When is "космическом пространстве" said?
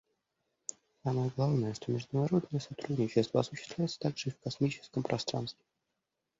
4.39-5.63